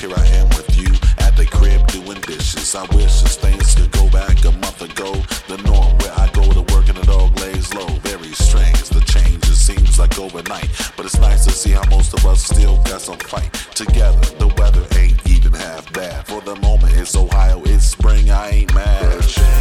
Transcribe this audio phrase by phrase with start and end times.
[0.00, 2.74] here I am with you at the crib doing dishes.
[2.74, 5.12] I wish this things could go back a month ago.
[5.46, 7.86] The norm where I go to work and the dog lays low.
[8.08, 10.70] Very strange, the change it seems like overnight.
[10.96, 14.20] But it's nice to see how most of us still got some fight together.
[14.38, 16.26] The weather ain't even half bad.
[16.26, 19.59] For the moment, it's Ohio, it's spring, I ain't mad.